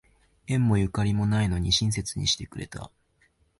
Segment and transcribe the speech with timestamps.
[0.47, 2.89] 縁もゆかりもないのに親切にしてくれた